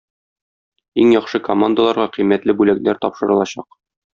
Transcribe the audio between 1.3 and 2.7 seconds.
командаларга кыйммәтле